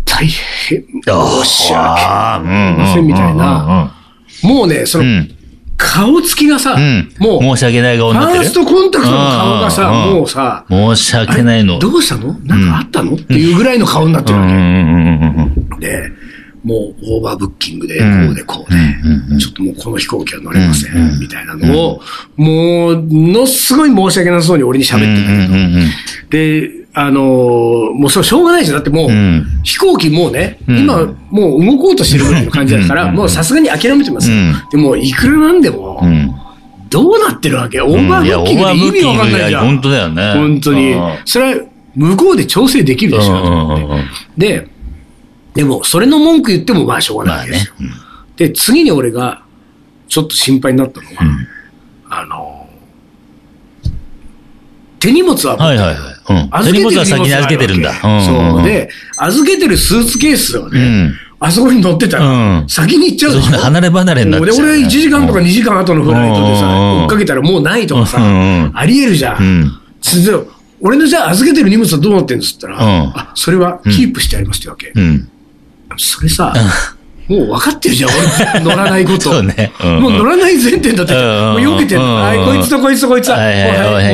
[0.04, 3.94] 大変申し訳ありませんみたいな、
[4.42, 5.26] もうね、その、
[5.76, 6.76] 顔つきがさ、
[7.18, 8.40] もう、申し訳ない顔になってる？
[8.40, 11.78] ファーストコンタクトの顔がさ、もうさ、申し訳ないの。
[11.80, 12.34] どうしたの？
[12.44, 13.14] なんかあったの？
[13.14, 14.52] っていうぐらいの顔になってるわけ。
[15.80, 16.12] で、
[16.64, 22.00] もうオーバーブッキングで、こうでこうで、ちょっともうこの飛行機は乗れません、みたいなのを、
[22.36, 28.76] もう、のすごい申し訳なさそうに俺に喋ってたけど、で、あのー、もうそれしょうがないじゃん。
[28.76, 29.10] だってもう、
[29.64, 34.30] 飛行機もうね、今もう動こうとしてるぐらいの感じだから、もうさすがに諦めてます。
[34.30, 34.36] よ。
[34.70, 36.00] でも、いくらなんでも、
[36.90, 37.80] どうなってるわけ？
[37.80, 39.66] オーバーブッキングで意味わかんないじゃん。
[39.66, 40.32] 本当だよね。
[40.34, 40.94] 本当に。
[41.24, 43.98] それは、向こうで調整できるでしょ。
[44.36, 44.68] で、
[45.54, 47.74] でも、それの文句言ってもまあしょうがないですよ。
[47.78, 47.94] まあね
[48.30, 49.42] うん、で、次に俺が、
[50.08, 51.48] ちょっと心配になったのは、うん、
[52.10, 52.68] あの、
[54.98, 56.64] 手荷物は、はいはいはい。
[56.64, 57.92] 手荷物は先に預けてるんだ。
[57.94, 58.62] そう。
[58.62, 58.88] で、
[59.18, 63.58] 預けてるスーツケースをね、あそこに乗ってたら、先に行っちゃうでしょ。
[63.58, 64.56] 離れ離れになっちゃう。
[64.56, 66.68] で、俺1時間とか2時間後のフライトでさ、
[67.02, 68.18] 追っかけたらもうないとかさ、
[68.74, 69.80] ありえるじゃん。
[70.80, 74.92] 俺のじゃあ預けてる荷物はどうなってんですったら、あ、それはキープしてありますってわけ。
[75.96, 76.52] それさ、
[77.28, 79.20] もう分かってるじゃん、俺乗らないこと。
[79.32, 79.72] そうね。
[79.82, 82.00] もう乗らない前提だって、もう避けてる。
[82.00, 83.38] はい、こいつとこいつとこいつは、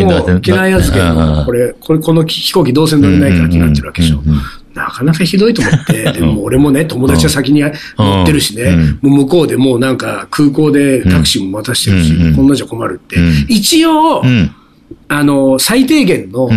[0.04, 4.22] もう機内預けこれ、これ、この飛行機どうせ乗れないから気になってるわけでしょ。
[4.74, 7.62] なかなかひどいと思って、 でも俺もね、友達は先に
[7.98, 13.16] 乗ってるしね、もう向こうでもうなんか空港でタクシーも待たしてるし、こんなじゃ困るって。
[13.48, 14.22] 一応、
[15.08, 16.48] あの、最低限の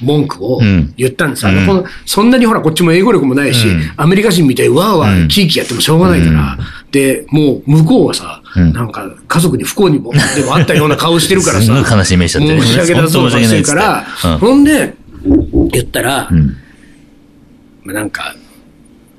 [0.00, 0.60] 文句を
[0.96, 1.46] 言ったんです。
[1.46, 6.58] あの、そんなにほら、こっちも英語力もないし、アメリカ人みたいにわーわーキーキーやってもしょうがないから、
[6.90, 14.06] で、もう向こうはさ、なんか家族に不幸にも、でもあったような顔してるからさ、 悲しみしちゃって申し訳なさそうしてるから、
[14.38, 14.94] ほんで、
[15.72, 16.28] 言ったら、
[17.84, 18.34] まあ、なんか、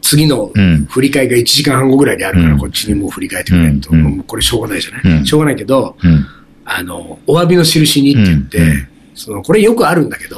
[0.02, 0.52] 次の
[0.90, 3.92] 振り替えが1時間半後ぐらいであるから、こっちにもう振り替えてくれと、
[4.26, 5.96] これしょうがないじゃない、しょうがないけど、
[6.66, 8.88] あの、お詫びの印にって言って、
[9.20, 10.38] その、これよくあるんだけど、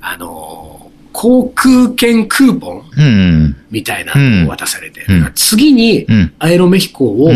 [0.00, 6.06] あの、航空券クーポンみたいなのを渡されて、次に
[6.38, 7.30] アエロメヒコを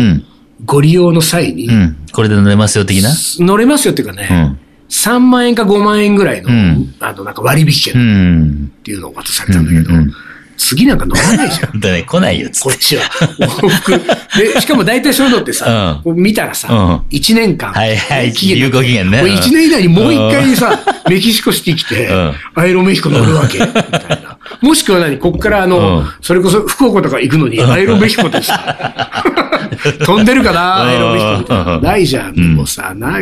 [0.65, 1.69] ご利用の際に、
[2.11, 3.09] これで乗れますよ的な？
[3.39, 4.57] 乗れますよっていうかね、
[4.89, 10.13] 3万円か5万円ぐらいの、うん、あの、なんか割引券っていうのを渡されたんだけど、うんうんうん
[10.57, 11.79] 次なんか乗らないじゃん。
[11.79, 13.03] だね、来ないよ、こっちは。
[13.39, 14.01] 往復。
[14.37, 17.73] で、しかも大体そういうのってさ、うん、見たらさ、うん、1年間。
[17.73, 18.33] はいはい。
[18.41, 19.21] 有効期限ね。
[19.21, 22.09] 1年以内にもう一回さ、メキシコシティ来て、
[22.55, 23.59] アイロメヒコ乗るわけ。
[23.59, 23.83] みたい
[24.23, 24.39] な。
[24.61, 29.23] もしくは何こっからあの、それこそ福岡とか行くのに、アイロメヒコでさ、
[30.05, 31.79] 飛んでるかなアイロメヒコみたいな。
[31.79, 32.35] ないじゃん。
[32.35, 33.17] でもさ、な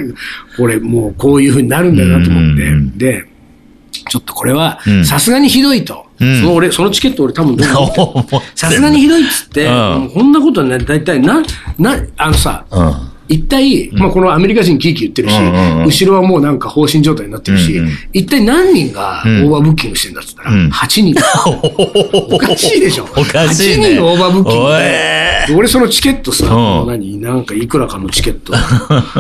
[0.58, 2.72] これもうこういうふうになるんだよなと思って。
[2.98, 3.26] で、
[4.10, 6.11] ちょっとこれは、さすがにひどいと。
[6.42, 7.68] その俺、そのチケット俺多分どう
[8.56, 9.66] さすがにひどいっつって、
[10.14, 11.42] こんなことね、大体な、
[11.78, 12.66] な、あのさ、
[13.28, 15.36] 一体、まあこのアメリカ人キーキー言ってるし、
[16.06, 17.82] 後ろはもうなんか放心状態になってるし、
[18.14, 21.16] 一体何人がオーバーブッキングしてんだっつったら、8人。
[22.36, 23.06] おかしいでしょ。
[23.16, 25.56] おかしい、8人オーバーブッキングで。
[25.58, 26.46] 俺そのチケットさ、
[26.88, 28.52] 何なんかいくらかのチケット。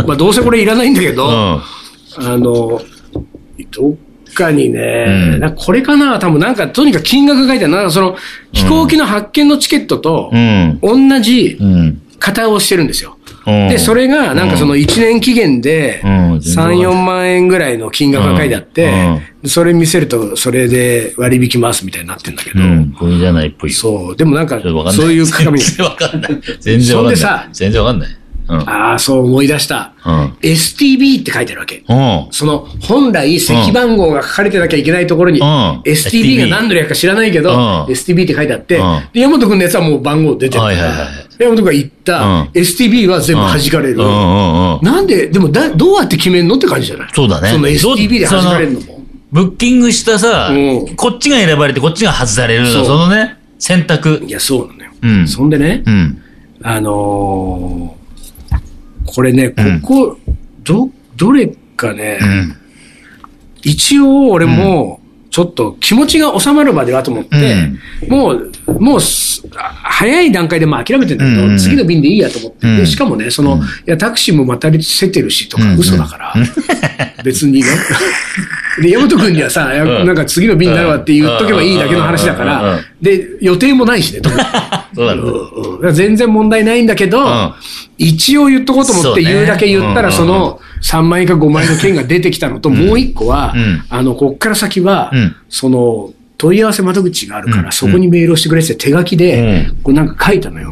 [0.05, 2.81] まあどうせこれいらないんだけど、あの、
[3.71, 3.95] どっ
[4.33, 7.73] かにね、うん、これかな多分なんか、とにかく金額が書いてある。
[7.75, 8.15] なんかその、
[8.51, 10.31] 飛行機の発見のチケットと、
[10.81, 11.57] 同じ
[12.19, 13.17] 型をしてるんですよ。
[13.45, 16.39] で、それが、なんかその1年期限で、3、
[16.79, 22.59] 4万円ぐらいの金額が書いてあって、それ見せると、それで割引きますみたいになってんだけど。
[22.99, 23.71] これじゃないっぽい。
[23.71, 24.15] そう。
[24.15, 25.59] でもなんか、そういう鏡。
[25.61, 26.41] 全然わかんない。
[26.59, 27.17] 全然わかんない。
[27.17, 28.09] そんでさ、全然わかんない。
[28.53, 29.93] ああ、そう思い出した。
[30.05, 31.83] うん、STB って書いてあるわけ。
[32.31, 37.51] その、本来、席番号が書かれてなきゃいけないところに、STB が何の略か知らないけど、
[37.89, 38.79] STB って書いてあって、
[39.13, 40.75] で、山本君のやつはもう番号出てるから、
[41.39, 43.97] 山本が言った、STB は全部弾かれる。
[44.83, 47.09] なんで、でもだ、どうやって決めんのって感じじゃない？
[47.13, 47.49] そうだね。
[47.49, 49.01] その STB で弾かれるのも。
[49.31, 50.51] ブッキングしたさ、
[50.97, 54.21] こっちが選ばれてこっちが外されるの、そのね、選択。
[54.27, 54.91] いや、そうなのよ。
[55.03, 56.21] うん、そんでね、うん、
[56.61, 58.00] あのー
[59.13, 60.17] これね、ここ、
[60.63, 62.19] ど、どれかね、
[63.63, 65.00] 一応俺も、
[65.31, 67.37] ちょっと気持ちが収まるまではと思って、
[68.09, 68.99] もう、もう、
[69.83, 76.33] 早い段階でまあ諦めてんだけど、次の便でいいやと思って、でしかもね、その、いや、タクシーもまたせてるしとか嘘だから、
[77.23, 77.67] 別にね。
[78.81, 84.19] で、山本君にはさ、なんか次の便になるわって言っとけばいいだけの話だから、で、予定もないしね、
[84.93, 85.15] そうだ。
[85.15, 85.93] ね。
[85.93, 87.53] 全然問題ないんだけど、
[87.97, 93.53] 一応言っとこうと思って言うだけ言ったら、その、3万円か5万円の件が出てきたのと、もう一個は、
[93.89, 95.11] あの、こっから先は、
[95.49, 100.71] その、問い合わせ窓口があるから、そこにメールをしてくれって手書きで、こうなんか書いたのよ。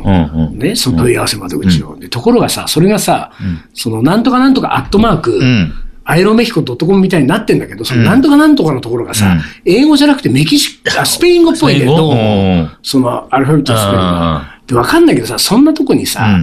[0.52, 1.96] ね、その問い合わせ窓口を。
[2.00, 3.32] で、ところがさ、それがさ、
[3.76, 5.40] その、なんとかなんとかアットマーク、
[6.06, 12.12] アイロメヒコ .com みたいになってんだけど、そのなんとかなんとかのところがさ、英語じゃなくてメキシコ、スペイン語っぽいね、ど。
[12.82, 14.42] そのアルファベットスペイン語。
[14.66, 16.36] で、わかんないけどさ、そんなとこにさ、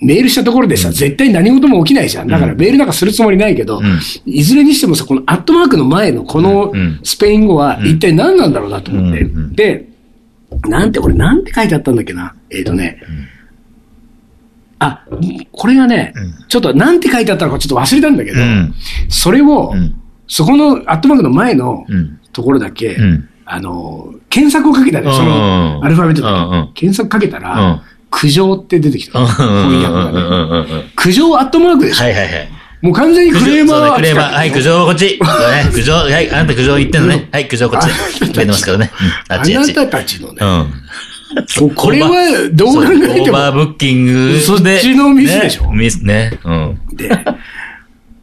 [0.00, 2.28] メールしたところでさ、絶対何事も起きないじゃん。
[2.28, 3.80] だからメールなんかするつもりないけど、
[4.26, 9.24] いずれにしてもさ、このアットマークの前のこのスペイン語は一体何なんだろうなと思って。
[9.54, 9.88] で、
[10.68, 12.34] なんて、俺なんて書いてあったんだっけな？
[12.50, 13.00] えっ、とね、
[14.78, 15.04] あ、
[15.52, 16.14] これがね、
[16.48, 18.40] ちょっとなんて書いてあったのかちょっと忘れたんだけど、
[19.08, 19.74] それを、
[20.26, 21.84] そこのアットマークの前の
[22.32, 22.96] ところだけ、
[23.44, 26.22] あの、検索をかけたね、その、アルファベット
[26.66, 26.72] で。
[26.74, 29.26] 検索かけたら、苦情って出てきた。
[29.26, 30.92] 翻訳がね。
[30.96, 32.04] 苦情アットマークでしょ。
[32.04, 32.48] はいはいはい。
[32.80, 34.32] もう完全にクレーマー、ね、クレーマー。
[34.34, 35.18] はい、苦情こっち。
[35.72, 37.28] 苦情、はい、あなた苦情言ってんのね。
[37.32, 37.88] はい、苦情こっち。
[38.20, 38.90] 出てますからね。
[39.28, 40.36] あなたたちのね。
[40.40, 40.46] う
[41.66, 41.70] ん。
[41.74, 43.12] これは、どう考えても。
[43.12, 45.70] オーバーブッキングそっちのミスでしょ。
[45.72, 46.38] ミスね。
[46.44, 46.80] うん。
[46.92, 47.10] で、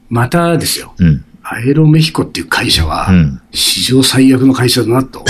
[0.10, 0.94] またですよ。
[0.98, 1.24] うん。
[1.44, 3.10] アエロメヒコっていう会社は、
[3.54, 5.24] 史上最悪の会社だなと。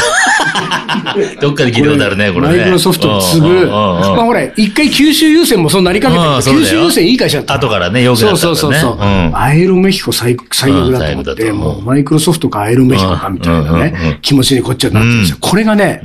[1.41, 2.57] どっかで聞いたことあるね、これね。
[2.57, 3.67] マイクロソフト継ぐ。
[3.67, 7.53] まあほら、一回九州優先もそうなりかけて九州優先いい会社だった。
[7.55, 8.39] 後からね、よくなった、ね。
[8.39, 8.97] そうそうそう。
[9.33, 15.37] アエロメヒコ最最悪だと思って、もうマイクロソフトかアエロメヒコかみたいなね、気持ちにこっちはなってるんですよ。
[15.39, 16.01] これがね、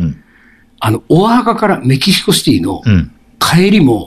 [0.81, 2.83] あの、オアハカからメキシコシティの
[3.39, 4.07] 帰りも、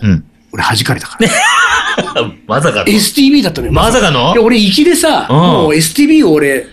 [0.51, 1.29] 俺弾かれたから。
[2.47, 3.73] まさかの ?STB だったのよ。
[3.73, 4.31] まさかの？
[4.41, 6.65] 俺行きでさ、もう STB を俺、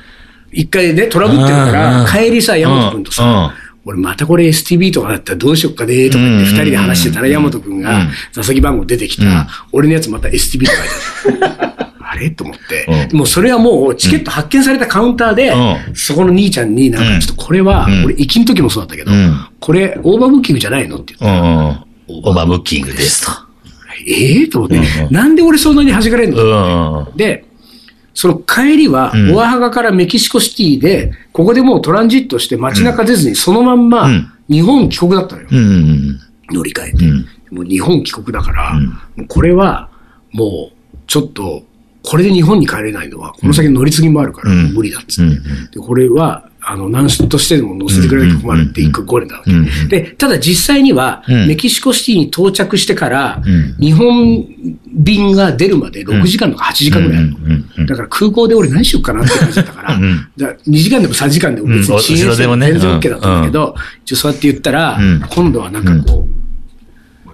[0.53, 9.25] 一回ね、トラブってるから、帰りさ、ヤマト君とさ、俺またこれ STB とかだったらどうしよっかねとか言って二人で話してたら、ヤマト君が座席番号出てきた。
[9.25, 10.71] ら、俺のやつまた STB と
[11.31, 11.47] 書いて。
[12.03, 12.31] あれ？
[12.31, 13.09] と思って。
[13.15, 15.53] もうそれはもうチケット発見されたカウンターで、
[15.95, 19.13] そこの兄ちゃんになんかちょっとこれは、俺行きの時もそうだったけど、
[19.61, 23.33] これオーバーブッキングじゃないのって言ったら、オーバーブッキングですと。
[24.07, 27.45] ええと思って、なんで俺そんなに弾かれんの、で、
[28.21, 34.11] その帰りは、オアハガからメキシコシティで、ここでもうトランジットして街中出ずに、そのまんま、
[34.47, 35.49] 日本帰国だったのよ。
[36.51, 37.05] 乗り換えて。
[37.51, 38.79] もう日本帰国だから、
[39.27, 39.89] これは、
[40.33, 41.63] もう、ちょっと、
[42.03, 45.27] これで日本に帰れないのは、この先乗り継ぎもあるから、無理だっつっ
[45.71, 45.79] て。
[45.79, 49.51] で、これは、あの、何としてでも乗せてくれなきゃ困るって一個ゴレだわけ。
[49.89, 53.43] で、ただ実際には、メキシコシティに到着してから、
[53.79, 54.47] 日本
[54.93, 57.31] 便が出るまで6時間とか8時間ぐらいある
[57.79, 57.87] の。
[57.87, 64.99] だから空港で俺何しようかなって感じだったから、だから2時間でも3時間でも別に遅延して全然 OK だったんだけど、一応そうやって言ったら、
[65.31, 66.41] 今度はなんかこう、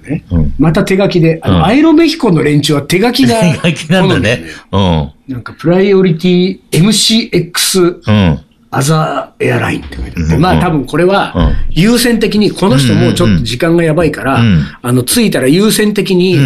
[0.09, 0.25] ね、
[0.59, 4.45] また手書きで、あの、アイロメヒコの連中は手書きが、手書きなんだね。
[4.71, 5.11] うん。
[5.29, 8.41] なんか、プライオリティ MCX、うん。
[8.77, 11.33] アザーエアラインって書いてあって、まあ多分これは
[11.71, 14.43] 優先的に、この人もちょっと時間がやばいから、
[14.83, 16.37] あの、着いたら優先的に、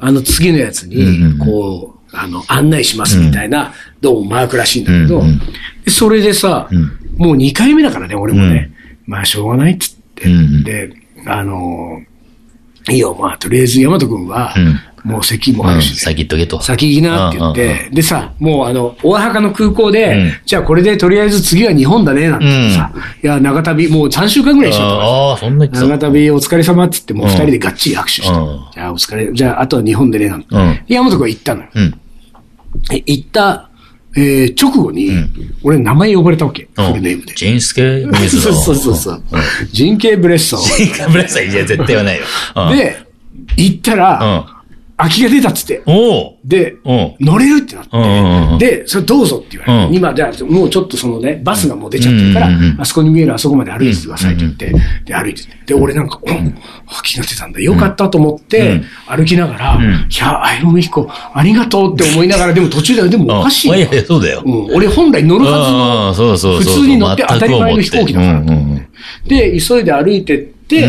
[0.00, 0.96] あの次のやつに、
[1.38, 5.22] こう、あの、案内しますみたいな、どうもマークらしいんだけど、
[5.88, 6.68] それでさ、
[7.16, 8.70] もう2回目だからね、俺もね、
[9.06, 10.24] まあしょうがないっつって、
[10.64, 10.90] で、
[11.26, 12.02] あの、
[12.90, 14.28] いいよ、まあ、とりあえず、大和くん。
[14.28, 14.54] は、
[15.08, 16.60] もう席もあるし、ね、先行っとけと。
[16.60, 22.92] 先行きなって言って、でさ、もうあの、大墓の空港で、じゃあこれでとりあえず次は日本だね、なんてさ、
[23.22, 30.48] いや、長旅、もう3週間ぐらいしようとああ、そんな長旅お疲れ様っつって、もう二人でがっちり握手して、じゃあお疲れ、じゃああとは日本でね、なんて。
[30.86, 31.68] 山本君は行ったのよ。
[32.90, 33.68] 行った
[34.16, 35.10] えー、直後に、
[35.62, 36.68] 俺名前呼ばれたわけ。
[36.74, 37.34] フルネームで。
[37.34, 38.52] ジンスケブレッソ。
[38.52, 39.22] そうそうそう。
[39.70, 40.56] ジンケブレッソ。
[40.56, 42.24] ジンケブレッソいや、絶対はないよ。
[42.74, 42.96] で、
[43.56, 44.46] 行ったら、
[44.98, 45.82] 空きが出たっつって。
[46.44, 46.76] で、
[47.20, 48.80] 乗れるってなって。
[48.80, 49.96] で、それどうぞって言われて。
[49.96, 55.56] 今、じゃあ、もうちょっとそのね、バスがもう出ちゃってるから、あそこに見えるあそこまで歩いてくださいって言って、で、歩いてて。
[55.66, 56.54] で、俺なんか、うん、
[57.04, 57.60] 気が出たんだ。
[57.60, 63.68] よかったと思って、歩きながら、いや、アイロメヒコ、ありがとうって思いながら、でも途中で、でもおかしい。
[63.68, 64.42] いやいや、そうだよ。
[64.74, 68.42] 俺本来乗るはずの、普通に乗って当たり前の飛行機だから。
[69.28, 70.88] で、急いで歩いてって、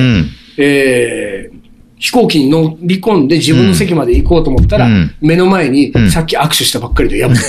[0.58, 1.59] えー、
[2.00, 7.44] 飛行機に乗り込んで自分の席まで行こうと思ったら、うん、目の前に、さっき握手したばっかりで、山 本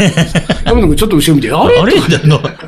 [0.64, 1.78] 山本君ちょっと後ろ見て、あれ？
[1.78, 1.94] あれ？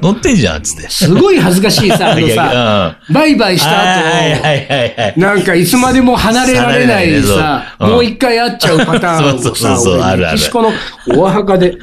[0.01, 0.88] 乗ってんじゃんつって。
[0.88, 9.81] すごい恥ずかしいさ、あのさ、バイバイした後、なんかいつまでも離れられないさ、もう一回会っちゃうパターンをさ、
[10.14, 10.71] 俺、メキシコの
[11.16, 11.77] お墓で、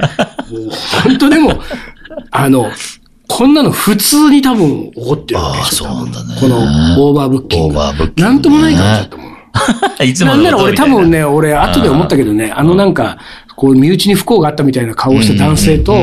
[1.04, 1.62] 本当でも、
[2.32, 2.72] あの、
[3.28, 5.90] こんなの普通に多分起こってるわけですよ。
[6.40, 6.58] この
[7.10, 7.68] オーバーブッキング。
[7.68, 8.22] オーバーブッキング。
[8.22, 9.30] なんともない感じだと思う。
[10.04, 13.18] いつもなんなら俺多分ね、俺後で思ったけどね、あのなんか、
[13.56, 15.98] こう身内に不幸があったみたいな顔をした男性と、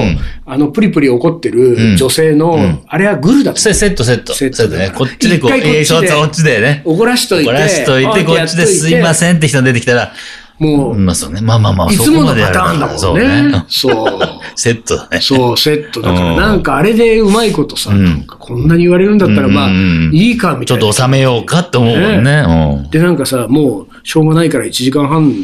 [0.44, 3.60] あのプリプリ怒ってる女性の、あれはグルだった。
[3.60, 4.34] セットセット。
[4.34, 4.92] セットでね。
[4.94, 6.82] こっちでこう、こっちでね。
[6.84, 7.50] 怒らしといて。
[7.50, 10.12] 怒らしといて、こっちですいませんって人出てきたら、
[10.58, 11.40] もう、まあそうね。
[11.40, 13.64] まあまあまあ、いつものパターンだもんね。
[13.68, 14.18] そう。
[14.56, 15.20] セットだね。
[15.20, 17.90] そう、セットだから、なんかあれでうまいことさ、
[18.38, 19.70] こんなに言われるんだったら、まあ、
[20.12, 20.82] いいか、みたいな。
[20.82, 22.88] ちょっと収めようかって思うもんね。
[22.90, 25.34] で、なんかさ、もう、しょうがないから1時間半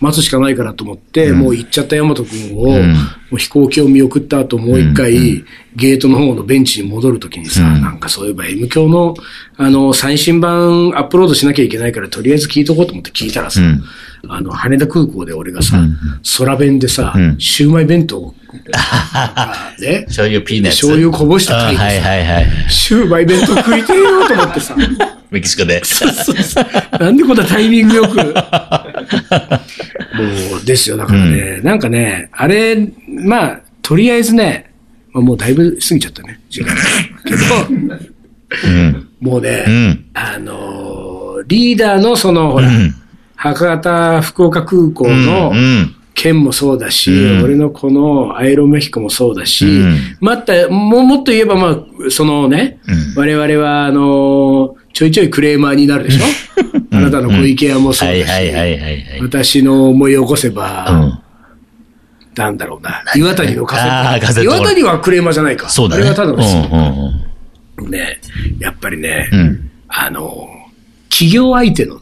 [0.00, 2.24] 待つしかないからと思って、もう行っちゃった大和くん
[2.56, 2.78] を、
[3.30, 5.44] もう飛行機を見送った後、もう一回、
[5.76, 9.14] ゲートの方のベンチに戻るときにさ、なんかそういえば M 教の、
[9.56, 13.60] あの、最新版アップロードしなきゃいけないから、とりあえず聞いとこうと思って聞いたらさ、
[14.28, 15.80] あの、羽田空港で俺がさ、
[16.38, 18.34] 空弁でさ、シウマイ弁当を
[19.80, 20.04] ね。
[20.08, 20.78] 醤油ピーナッツ。
[20.78, 22.46] 醤油こぼしたタイはいはいはい。
[22.68, 24.76] シューマイ弁当食いてえよと思ってさ。
[25.30, 25.82] メキシコで。
[26.98, 28.16] なんでこんなタイミングよく。
[28.16, 28.24] も
[30.62, 30.96] う、ですよ。
[30.96, 34.72] だからね、うん、なんかね、あれ、まあ、とりあえずね、
[35.12, 36.74] まあ、もうだいぶ過ぎちゃったね、時間。
[37.24, 37.38] けど、
[38.64, 42.68] うん、もうね、うん、あのー、リーダーのその、ほら、
[43.36, 45.52] 博多、福岡空港の、
[46.14, 56.24] 県もそうだし、うん、俺のこのアイロメヒコもそうだし、うん、また、ももっと言えば、まあ、そのね、うん、我々は、あのー、ちょいちょいクレーマーになるでしょ？
[56.92, 58.52] あなたの小池屋もそうだし、
[59.22, 61.18] 私の思い起こせば、
[62.36, 64.42] なんだろうな、岩谷のカセット。
[64.42, 65.70] 岩谷はクレーマーじゃないか。
[65.70, 66.02] そうだね。
[66.02, 68.20] あれはただの、うんうん、ね、
[68.58, 69.26] やっぱりね、
[69.88, 70.46] あの、
[71.08, 72.00] 企業相手のね、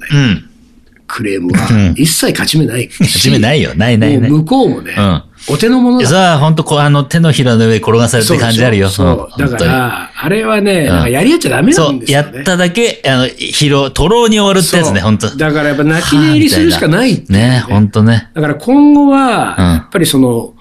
[1.07, 3.77] クレームは一切勝ち目ない勝ち目ないよ。
[3.77, 4.31] ないないない。
[4.31, 6.07] 向こうもね、うん、お手の物だ。
[6.07, 8.89] さあ、本当こう、あの、手のひらの上転がされて感じあるよ。
[8.89, 9.39] そう。
[9.39, 17.25] だから、あれはね、なんかやり合っちゃダメなんですよ、ね、そう、やっただけ、あの、疲労、とろうに終わるってやつね、本当だからやっぱ泣き寝入りするしかないね。
[17.29, 18.31] ね、本当ね。
[18.35, 20.55] だから今後は、やっぱりその、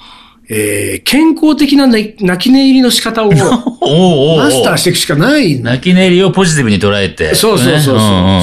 [0.49, 5.59] えー、健康的な泣き寝入りの仕方を、 マスターしていくしかない。
[5.61, 7.35] 泣き寝入りをポジティブに捉えて。
[7.35, 7.97] そうそうそうそう。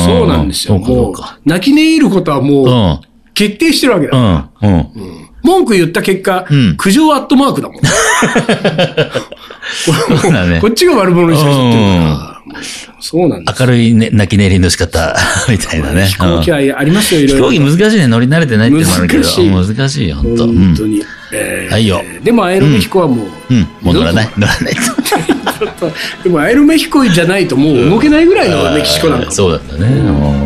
[0.04, 0.78] そうなんですよ。
[0.78, 1.14] もう、
[1.46, 3.00] 泣き寝入ることはもう、
[3.32, 4.18] 決定してるわけだ。
[4.18, 4.70] うん。
[4.70, 5.23] うん。
[5.44, 6.46] 文句言った結果、
[6.78, 7.76] 苦情アットマークだもん。
[10.60, 11.78] こっちが悪者にしかってるか
[12.20, 12.34] ら。
[13.00, 13.62] そうなんです。
[13.62, 15.16] 明るい、ね、泣き寝入りの仕方
[15.48, 16.06] みたいなね。
[16.06, 17.50] 飛行機はありますよ、いろいろ。
[17.50, 18.06] 飛行機難しいね。
[18.06, 19.22] 乗り慣れてないっていうのもあるけど。
[19.22, 20.08] 難しい。
[20.08, 21.02] よ、本当本当に。
[21.70, 22.02] はいよ。
[22.22, 23.54] でも、アエロメヒコはもう。
[23.54, 24.30] うん、もう乗らない。
[24.38, 25.92] 乗らないと。
[26.24, 29.30] でも、アエロメヒコじゃないともう動けないぐらいのメキシコなんだ。
[29.30, 29.88] そうだったね。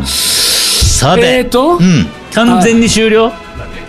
[0.04, 1.20] さて。
[1.20, 1.78] えっと。
[1.78, 2.06] うん。
[2.32, 3.32] 完全に終了？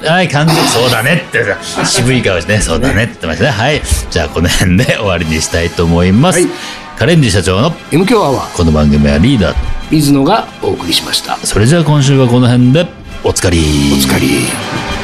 [0.01, 1.43] はい、完全そうだねって
[1.85, 3.51] 渋い顔してね、そうだねって言ってましたね。
[3.51, 3.81] はい。
[4.09, 6.39] じゃあ、この辺で終わりにしたいと思います。
[6.39, 6.49] はい、
[6.97, 8.55] カレンジ社長の M 強アワー。
[8.55, 9.59] この番組はリーダーと
[9.91, 11.37] 水野がお送りしました。
[11.37, 12.85] それじゃあ今週はこの辺で
[13.23, 13.59] おつかり。
[13.93, 14.98] おつかり。